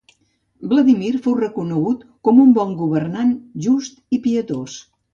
[0.71, 3.37] Vladímir fou reconegut com un bon governant,
[3.69, 4.85] just i pietós.